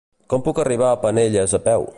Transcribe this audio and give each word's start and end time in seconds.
Com 0.33 0.45
puc 0.47 0.61
arribar 0.63 0.89
a 0.95 0.99
Penelles 1.05 1.57
a 1.59 1.65
peu? 1.71 1.87